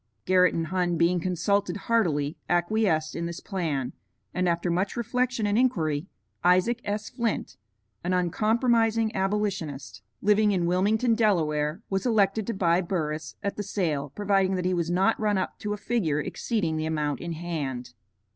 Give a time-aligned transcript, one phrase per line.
[0.25, 3.93] Garrett and Hunn being consulted heartily acquiesced in this plan,
[4.33, 6.07] and after much reflection and inquiry,
[6.43, 7.11] Isaac S.
[7.11, 7.55] Flint,
[8.03, 14.09] an uncompromising abolitionist, living in Wilmington, Delaware, was elected to buy Burris at the sale,
[14.15, 17.93] providing that he was not run up to a figure exceeding the amount in hand.